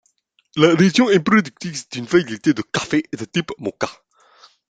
[0.55, 3.87] La région est productrice d'une variété de café de type Moka.